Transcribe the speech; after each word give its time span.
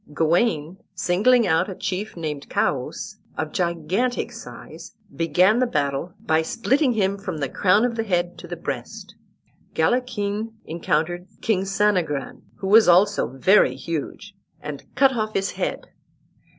Gawain, 0.15 0.77
singling 0.95 1.45
out 1.45 1.69
a 1.69 1.75
chief 1.75 2.17
named 2.17 2.49
Choas, 2.49 3.17
of 3.37 3.51
gigantic 3.53 4.31
size, 4.31 4.95
began 5.15 5.59
the 5.59 5.67
battle 5.67 6.15
by 6.19 6.41
splitting 6.41 6.93
him 6.93 7.19
from 7.19 7.37
the 7.37 7.47
crown 7.47 7.85
of 7.85 7.93
the 7.95 8.03
head 8.03 8.35
to 8.39 8.47
the 8.47 8.55
breast. 8.57 9.13
Galachin 9.75 10.53
encountered 10.65 11.27
King 11.43 11.65
Sanagran, 11.65 12.41
who 12.55 12.67
was 12.67 12.87
also 12.87 13.27
very 13.37 13.75
huge, 13.75 14.33
and 14.59 14.85
cut 14.95 15.15
off 15.15 15.35
his 15.35 15.51
head. 15.51 15.89